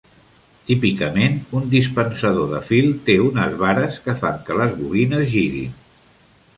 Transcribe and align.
Típicament, 0.69 1.35
un 1.59 1.67
dispensador 1.75 2.49
de 2.55 2.63
fil 2.71 2.89
té 3.11 3.19
unes 3.27 3.55
vares 3.63 4.03
que 4.07 4.19
fan 4.25 4.43
que 4.49 4.61
les 4.63 4.77
bobines 4.83 5.33
girin. 5.39 5.81